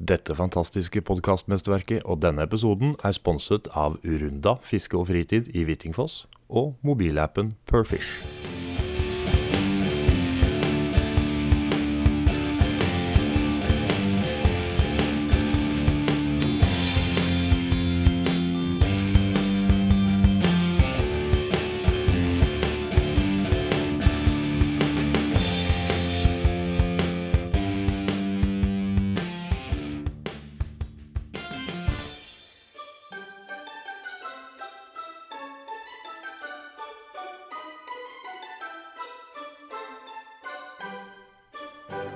[0.00, 6.24] Dette fantastiske podkastmesterverket og denne episoden er sponset av Urunda fiske og fritid i Hvittingfoss
[6.48, 8.48] og mobilappen Perfish.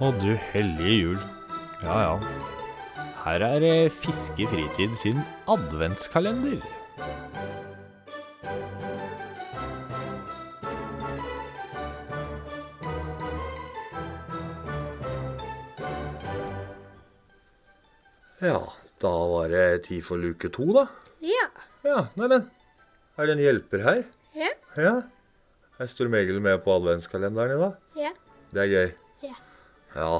[0.00, 1.20] Å du hellige jul.
[1.82, 2.18] Ja ja.
[3.26, 6.60] Her er Fiskefritid Fiske Fritid sin adventskalender.
[18.44, 18.60] Ja,
[19.00, 20.84] da var det tid for luke to, da.
[21.24, 21.48] Ja.
[21.88, 22.50] Ja, neimen.
[23.16, 24.04] Er det en hjelper her?
[24.36, 24.52] Ja.
[24.76, 24.94] Ja.
[25.80, 27.82] Er Stormegil med på adventskalenderen i dag?
[27.96, 28.12] Ja.
[28.52, 28.94] Det er gøy.
[29.96, 30.02] Ja.
[30.06, 30.16] Ja.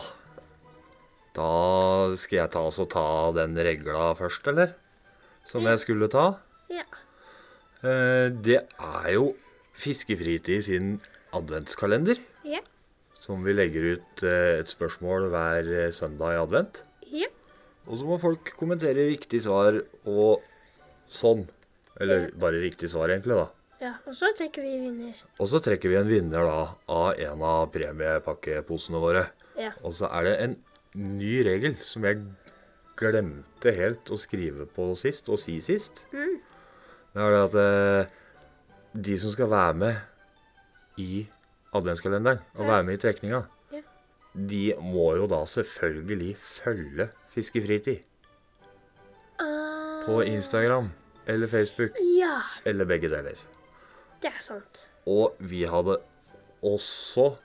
[1.37, 1.49] Da
[2.17, 4.73] skal jeg ta, altså ta den regla først, eller?
[5.47, 6.31] Som jeg skulle ta.
[6.73, 6.87] Ja.
[7.85, 9.35] Eh, det er jo
[9.77, 10.95] Fiskefritid sin
[11.37, 12.23] adventskalender.
[12.49, 12.63] Ja.
[13.21, 16.81] Som vi legger ut eh, et spørsmål hver eh, søndag i advent.
[17.13, 17.29] Ja.
[17.87, 19.77] Og så må folk kommentere riktig svar
[20.09, 20.41] og
[21.13, 21.45] sånn.
[22.01, 23.47] Eller bare riktig svar, egentlig, da.
[23.85, 23.95] ja.
[24.09, 25.21] Og så trekker vi vinner.
[25.37, 29.29] Og så trekker vi en vinner da av en av premiepakkeposene våre.
[29.59, 29.71] Ja.
[29.83, 30.57] Og så er det en
[30.95, 32.21] ny regel som jeg
[32.97, 36.03] glemte helt å skrive på sist, og si sist.
[36.13, 36.39] Mm.
[37.17, 38.15] Det er det at eh,
[39.09, 39.97] de som skal være med
[41.01, 41.27] i
[41.77, 42.71] adventskalenderen, og Ja.
[42.71, 43.81] være med i trekninga, Ja.
[44.35, 47.98] de må jo da selvfølgelig følge Fiskefritid.
[49.39, 50.91] Ah, På Instagram
[51.27, 53.37] eller Facebook, Ja, eller begge deler.
[54.23, 54.89] det er sant.
[55.07, 55.98] Og vi hadde
[56.63, 57.36] også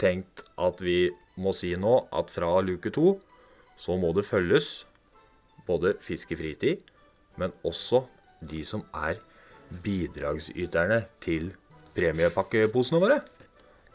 [0.00, 3.18] tenkt at vi må si nå at fra luke to
[3.80, 4.84] så må det følges
[5.66, 6.82] både Fiskefritid,
[7.40, 8.02] men også
[8.50, 9.20] de som er
[9.84, 11.52] bidragsyterne til
[11.96, 13.20] premiepakkeposene våre.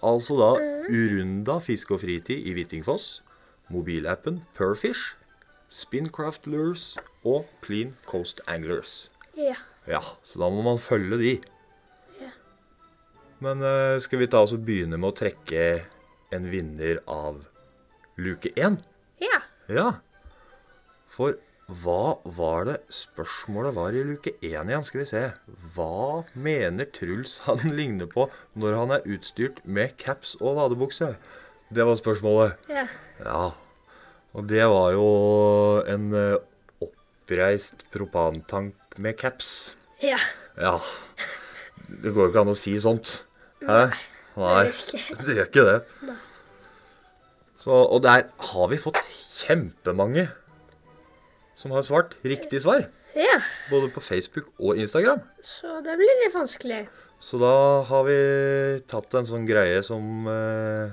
[0.05, 0.49] Altså da
[0.89, 3.22] Urunda fiske og fritid i Hvittingfoss,
[3.73, 5.16] mobilappen Perfish,
[5.69, 6.93] Spincraft Lures
[7.23, 9.09] og Clean Coast Anglers.
[9.37, 9.57] Ja.
[9.89, 11.33] Ja, så da må man følge de.
[12.22, 12.31] Ja.
[13.43, 15.66] Men eh, skal vi ta oss og begynne med å trekke
[16.33, 17.43] en vinner av
[18.17, 18.79] luke én?
[19.21, 19.41] Ja.
[19.69, 19.89] Ja.
[21.11, 24.85] For hva var det spørsmålet var i luke én igjen?
[24.85, 25.23] Skal vi se.
[25.73, 31.15] Hva mener Truls han ligner på når han er utstyrt med caps og vadebukse?
[31.73, 32.59] Det var spørsmålet.
[32.69, 32.85] Ja.
[33.23, 33.45] Ja.
[34.35, 35.07] Og det var jo
[35.89, 36.35] en eh,
[36.83, 39.73] oppreist propantank med caps.
[40.03, 40.19] Ja.
[40.59, 40.77] Ja.
[41.87, 43.23] Det går jo ikke an å si sånt.
[43.63, 43.87] Hæ?
[43.87, 44.14] Nei.
[44.35, 45.00] Ikke.
[45.25, 45.75] Det gjør ikke det.
[46.09, 46.16] Nei.
[47.66, 49.00] Så, og der har vi fått
[49.40, 50.28] kjempemange
[51.57, 52.84] som har svart riktig svar.
[53.16, 53.40] Ja.
[53.72, 55.22] Både på Facebook og Instagram.
[55.41, 56.84] Så det blir litt vanskelig.
[57.23, 57.53] Så da
[57.88, 58.18] har vi
[58.91, 60.91] tatt en sånn greie som eh,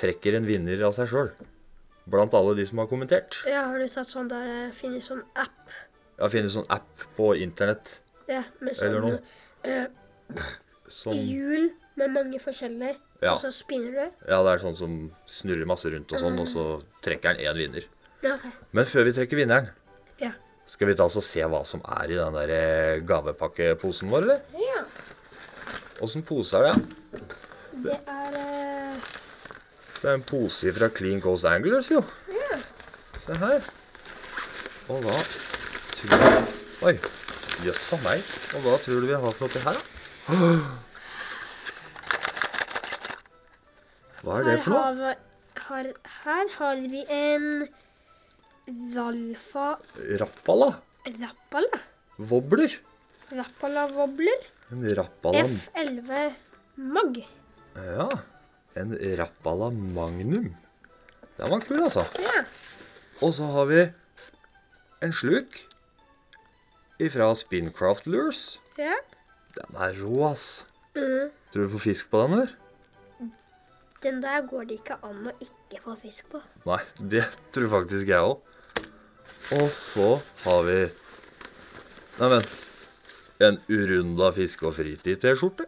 [0.00, 1.32] trekker en vinner av seg sjøl.
[2.08, 3.40] Blant alle de som har kommentert.
[3.50, 5.60] Ja, har du tatt sånn der eh, Finner sånn app?
[6.20, 7.96] Ja, funnet sånn app på internett
[8.30, 9.22] Ja, med Eller sånn noe.
[9.66, 10.44] eh,
[10.92, 12.96] som hjul med mange forskjellige.
[13.22, 13.34] Ja.
[13.34, 14.24] Og så spinner du.
[14.28, 14.96] Ja, det er sånn som
[15.30, 16.64] snurrer masse rundt og sånn, og så
[17.04, 17.86] trekker den én vinner.
[18.24, 18.44] Ja, ok.
[18.76, 19.70] Men før vi trekker vinneren,
[20.20, 20.32] Ja.
[20.66, 24.22] skal vi ta oss og se hva som er i den der eh, gavepakkeposen vår,
[24.22, 24.40] eller?
[24.60, 24.84] Ja.
[26.02, 26.82] Åssen pose er det?
[27.84, 28.96] Det er eh,
[30.02, 32.02] Det er en pose fra Clean Coast Anglers, jo.
[32.28, 32.58] Ja.
[33.24, 33.62] Se her.
[34.88, 35.16] Og hva
[35.94, 36.98] tror du Oi.
[37.64, 38.22] Jøss a meg.
[38.56, 39.93] Og hva tror du vi har for oppi her, da?
[44.24, 44.80] Hva er det for noe?
[44.80, 45.20] Her har, vi-
[45.68, 45.84] har,
[46.24, 47.46] her har vi en
[48.94, 49.66] Valfa
[50.20, 50.70] Rappala.
[51.20, 51.80] Rappala.
[52.18, 52.78] Wobbler.
[53.34, 54.46] Rappala wobbler.
[54.72, 56.32] En Rappala F11
[56.76, 57.18] Mag.
[57.76, 58.08] Ja.
[58.76, 60.48] En Rappala Magnum.
[61.36, 62.06] Den var kul, altså.
[62.22, 62.44] Ja.
[63.20, 63.80] Og så har vi
[65.02, 65.60] en sluk
[67.02, 68.58] ifra Spincraft Lures.
[68.78, 68.94] ja.
[69.54, 70.64] Den er rå, ass.
[70.94, 71.30] Mm.
[71.52, 72.54] Tror du du får fisk på den, eller?
[74.04, 76.40] Den der går det ikke an å ikke få fisk på.
[76.68, 77.24] Nei, det
[77.54, 78.42] tror faktisk jeg òg.
[79.54, 80.08] Og så
[80.44, 80.78] har vi
[82.18, 82.44] Neimen
[83.42, 85.66] En Urunda fiske- og fritid-T-skjorte.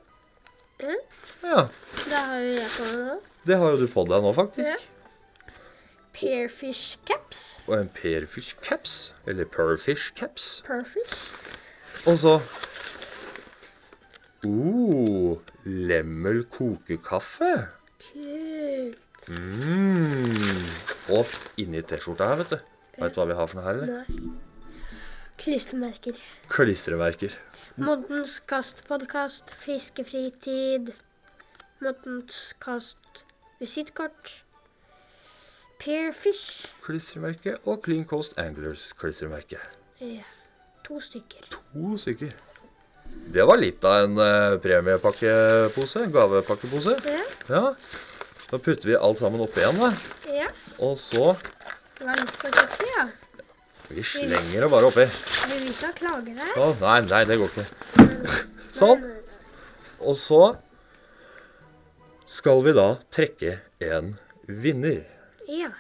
[0.80, 1.00] Mm.
[1.42, 1.64] Ja.
[2.04, 3.16] Det har jo jeg på meg nå.
[3.46, 4.68] Det har jo du på deg nå, faktisk.
[4.68, 5.52] Ja.
[6.16, 7.42] Pearfish caps.
[7.66, 9.12] Og en perfish caps.
[9.26, 10.62] Eller perfish caps.
[10.66, 11.32] Perfish.
[12.06, 12.38] Og så
[14.46, 17.52] uh, Lemmel kokekaffe.
[18.06, 19.28] Kult.
[19.28, 20.64] Mm.
[21.16, 22.58] Og inni T-skjorta her, vet du.
[23.00, 24.06] Vet du hva vi har for noe her, eller?
[24.06, 24.54] Nei.
[25.37, 26.16] Klistremerker.
[26.48, 27.34] Klistremerker.
[27.76, 30.94] Moddens kastpodkast, Friske fritid,
[31.84, 33.26] Moddens kast,
[33.60, 34.32] visittkort,
[35.78, 36.72] Pearfish.
[36.82, 39.58] Klistremerke og Clean Coast Anglers klistremerke.
[40.00, 40.25] Ja,
[40.84, 41.44] to stykker.
[41.50, 42.32] To stykker.
[43.36, 46.06] Det var litt av en eh, premiepakkepose.
[46.14, 46.96] Gavepakkepose.
[47.04, 47.64] Ja, Ja.
[48.46, 49.88] Da putter vi alt sammen oppi igjen, da.
[50.30, 50.46] ja.
[50.78, 51.32] Og så
[51.98, 53.06] Det var litt forsiktig, ja.
[53.88, 55.06] Vi slenger det bare oppi.
[55.50, 56.52] Vil vi ikke ha klager her?
[56.62, 57.66] Å, nei, nei, det går ikke.
[58.78, 59.02] Sånn.
[59.98, 60.40] Og så
[62.30, 64.14] skal vi da trekke en
[64.46, 65.02] vinner.
[65.50, 65.72] Ja.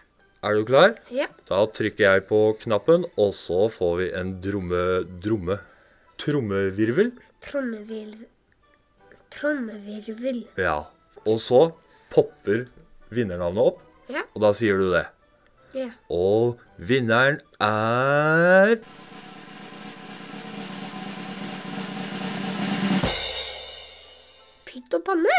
[0.46, 0.96] Er du klar?
[1.14, 1.26] Ja.
[1.48, 4.82] Da trykker jeg på knappen, og så får vi en dromme...
[5.22, 5.60] dromme...
[6.16, 7.10] Trommevirvel.
[7.44, 8.26] Trommevirvel.
[9.30, 10.40] Trommevirvel.
[10.58, 10.78] Ja.
[11.26, 11.60] Og så
[12.10, 12.66] popper
[13.10, 14.22] vinnernavnet opp, Ja.
[14.34, 15.06] og da sier du det.
[15.74, 15.90] Ja.
[16.10, 18.76] Og vinneren er
[24.66, 25.36] Pytt og panne.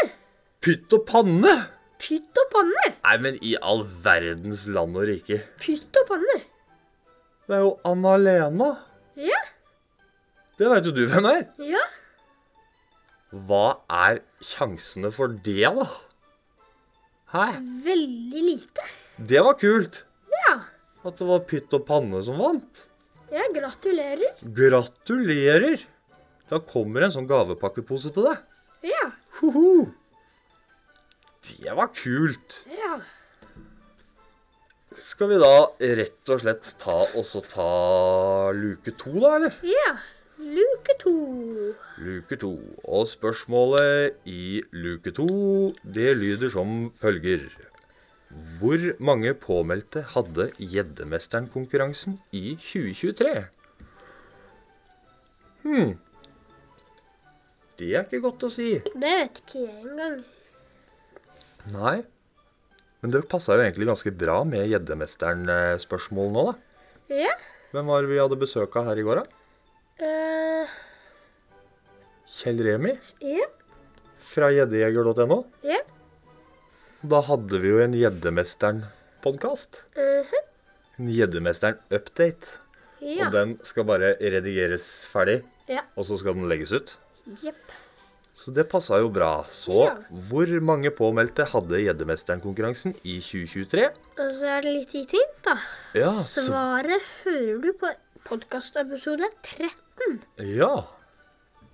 [0.64, 1.52] Pytt og panne!
[1.98, 2.84] Pytt og panne.
[3.04, 5.40] Nei, men i all verdens land og rike.
[5.62, 6.36] Pytt og panne.
[7.48, 8.68] Det er jo Anna-Lena.
[9.18, 9.40] Ja.
[10.58, 11.44] Det veit jo du hvem er.
[11.62, 11.84] Ja.
[13.46, 15.86] Hva er sjansene for det, da?
[17.34, 17.44] Hæ?
[17.84, 18.86] Veldig lite.
[19.18, 20.00] Det var kult.
[20.32, 20.54] Ja.
[21.06, 22.82] At det var pytt og panne som vant.
[23.30, 24.40] Ja, gratulerer.
[24.56, 25.84] Gratulerer!
[26.48, 28.42] Da kommer en sånn gavepakkepose til deg.
[28.88, 29.04] Ja.
[29.42, 29.92] Hoho!
[31.44, 32.62] Det var kult.
[32.72, 32.96] Ja.
[35.04, 35.52] Skal vi da
[36.00, 37.68] rett og slett ta og så ta
[38.56, 39.60] luke to, da, eller?
[39.68, 39.92] Ja.
[40.38, 41.12] Luke to.
[41.98, 42.52] Luke to.
[42.86, 45.26] Og spørsmålet i luke to,
[45.82, 47.48] det lyder som følger.
[48.58, 53.32] Hvor mange påmeldte hadde Gjeddemesteren-konkurransen i 2023?
[55.64, 55.96] Hm.
[57.78, 58.76] Det er ikke godt å si.
[58.84, 60.22] Det vet ikke jeg engang.
[61.74, 61.96] Nei.
[63.02, 66.54] Men det passa jo egentlig ganske bra med Gjeddemesteren-spørsmål nå, da.
[67.26, 67.34] Ja.
[67.72, 69.37] Hvem var det vi hadde besøk av her i går, da?
[69.98, 70.66] Eh
[72.38, 72.92] Kjell Remi
[73.24, 73.46] ja.
[74.30, 75.38] fra gjeddejeger.no.
[75.66, 75.80] Ja.
[77.02, 79.82] Da hadde vi jo en Gjeddemesteren-podkast.
[79.96, 80.44] mhm,
[80.98, 82.46] En Gjeddemesteren-update.
[83.00, 83.26] Ja.
[83.26, 85.82] Og den skal bare redigeres ferdig, Ja.
[85.96, 86.96] og så skal den legges ut.
[87.42, 87.70] Jepp.
[88.34, 89.42] Så det passa jo bra.
[89.44, 89.96] Så Ja.
[90.28, 93.86] hvor mange påmeldte hadde Gjeddemesteren-konkurransen i 2023?
[94.18, 95.56] Og så er det litt i hint, da.
[95.94, 97.90] Ja, så, Svaret hører du på
[98.24, 99.70] podkastepisode 13.
[100.38, 100.72] ja.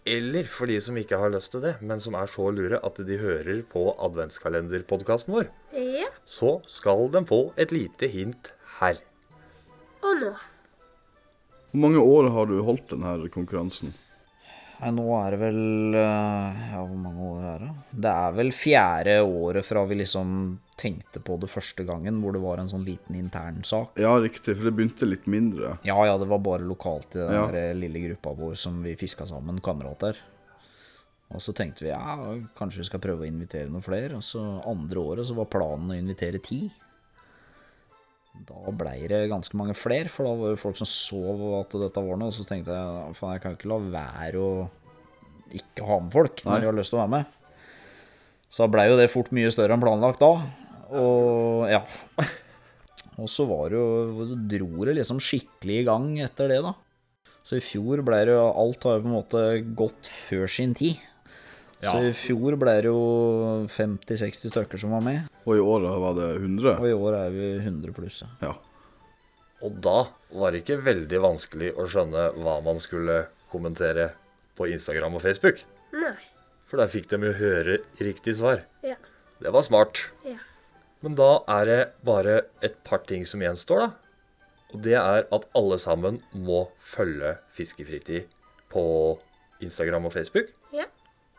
[0.06, 2.98] Eller for de som ikke har lyst til det, men som er så lure at
[3.08, 6.10] de hører på adventskalenderpodkasten vår, Ja.
[6.28, 9.00] så skal de få et lite hint her.
[10.04, 10.32] Og nå.
[11.72, 13.94] Hvor mange år har du holdt denne konkurransen?
[14.80, 17.70] Nei, nå er det vel eh, Ja, hvor mange år er det?
[18.04, 20.32] Det er vel fjerde året fra vi liksom
[20.80, 23.92] tenkte på det første gangen, hvor det var en sånn liten intern sak.
[24.02, 25.76] Ja, riktig, for det begynte litt mindre.
[25.86, 27.44] Ja, ja, det var bare lokalt i den Ja.
[27.54, 30.18] der lille gruppa vår som vi fiska sammen, kamerater.
[31.34, 32.00] Og så tenkte vi ja,
[32.58, 34.18] kanskje vi skal prøve å invitere noen flere.
[34.18, 36.66] Og så andre året så var planen å invitere ti.
[38.34, 41.20] Da blei det ganske mange flere, for da var det folk som så
[41.60, 42.32] at dette var noe.
[42.32, 44.50] Og så tenkte jeg faen, jeg kan ikke la være å
[45.54, 47.40] ikke ha med folk når de har lyst til å være med.
[48.50, 50.32] Så da blei jo det fort mye større enn planlagt da.
[50.94, 51.84] Og ja.
[53.22, 56.74] Og så var det jo dro det liksom skikkelig i gang etter det, da.
[57.46, 59.42] Så i fjor ble det jo Alt har jo på en måte
[59.78, 60.98] gått før sin tid.
[61.82, 63.00] Så i fjor ble det jo
[63.74, 65.26] 50-60 stykker som var med.
[65.44, 66.76] Og i år var det 100.
[66.78, 68.22] Og i år er vi 100 pluss.
[68.22, 68.30] ja.
[68.48, 68.54] Ja.
[69.64, 74.10] Og da var det ikke veldig vanskelig å skjønne hva man skulle kommentere
[74.58, 75.62] på Instagram og Facebook.
[75.94, 76.12] Nei.
[76.68, 78.64] For der fikk de jo høre riktig svar.
[78.84, 78.96] Ja.
[79.40, 80.02] Det var smart.
[80.26, 80.36] Ja.
[81.04, 83.90] Men da er det bare et par ting som gjenstår, da.
[84.74, 88.26] Og det er at alle sammen må følge Fiskefritid
[88.72, 88.84] på
[89.64, 90.50] Instagram og Facebook.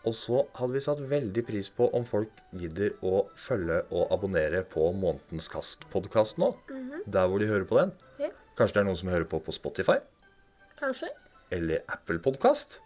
[0.06, 4.62] Og så hadde vi satt veldig pris på om folk gidder å følge og abonnere
[4.70, 6.52] på Månedens Kast-podkast nå.
[7.10, 7.94] Der hvor de hører på den.
[8.22, 8.30] Ja.
[8.56, 9.98] Kanskje det er noen som hører på på Spotify?
[10.78, 11.10] Kanskje.
[11.56, 12.78] Eller Apple Podkast?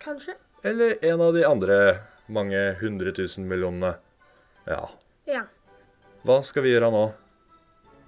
[0.00, 0.36] Kanskje.
[0.62, 1.78] Eller en av de andre
[2.30, 3.96] mange hundre tusen millionene?
[4.68, 4.84] Ja.
[5.26, 5.42] Ja.
[6.22, 7.04] Hva skal vi gjøre nå?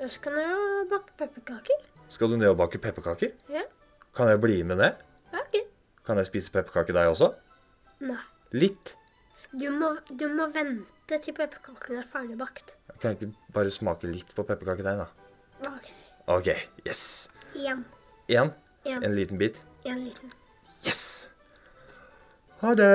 [0.03, 1.83] Jeg skal ned og bake pepperkaker.
[2.13, 3.35] Skal du ned og bake pepperkaker?
[3.51, 3.65] Ja.
[4.15, 5.03] Kan jeg bli med ned?
[5.33, 5.59] Ja, ok.
[6.07, 7.33] Kan jeg spise pepperkake deg også?
[8.05, 8.21] Nei.
[8.53, 8.95] Litt.
[9.53, 12.75] Du må, du må vente til pepperkakene er ferdig bakt.
[13.01, 15.71] Kan jeg ikke bare smake litt på pepperkakedeigen, da?
[15.71, 15.89] OK.
[16.37, 16.49] OK.
[16.87, 17.29] Yes.
[17.57, 17.85] Én.
[18.29, 18.53] Én.
[18.85, 19.03] En.
[19.03, 19.61] En liten bit.
[19.85, 20.33] En liten.
[20.87, 21.29] Yes.
[22.61, 22.93] Ha det.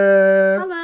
[0.61, 0.83] Ha det.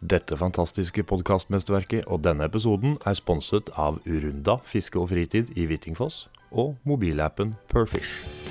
[0.00, 6.24] Dette fantastiske podkastmesterverket og denne episoden er sponset av Urunda fiske og fritid i Hvittingfoss
[6.50, 8.49] og mobilappen Perfish.